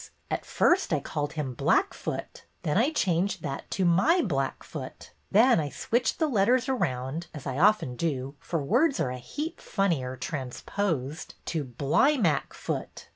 At 0.31 0.47
first 0.47 0.91
I 0.91 0.99
called 0.99 1.33
him' 1.33 1.53
Black 1.53 1.93
foot.' 1.93 2.43
Then 2.63 2.75
I 2.75 2.91
changed 2.91 3.43
that 3.43 3.69
to' 3.69 3.85
My 4.07 4.19
black 4.23 4.63
foot.' 4.63 5.11
Then 5.29 5.59
I 5.59 5.69
switched 5.69 6.17
the 6.17 6.27
letters 6.27 6.67
around— 6.67 7.27
as 7.35 7.45
I 7.45 7.59
often 7.59 7.95
do, 7.95 8.33
for 8.39 8.63
words 8.63 8.99
are 8.99 9.11
a 9.11 9.19
heap 9.19 9.61
funnier 9.61 10.15
transposed— 10.17 11.35
to' 11.53 11.63
Bly 11.83 12.17
mack 12.17 12.51
foot. 12.55 13.09